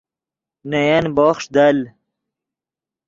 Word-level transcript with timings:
نے 0.69 0.79
ین 0.89 1.05
بوخݰ 1.15 1.43
دل 1.55 1.77